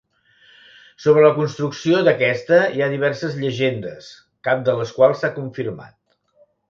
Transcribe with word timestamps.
Sobre 1.03 1.25
la 1.25 1.33
construcció 1.35 1.99
d'aquesta 2.07 2.61
hi 2.77 2.83
ha 2.85 2.89
diverses 2.95 3.37
llegendes, 3.43 4.09
cap 4.49 4.65
de 4.71 4.79
les 4.81 4.95
quals 4.97 5.23
s'ha 5.23 5.33
confirmat. 5.37 5.99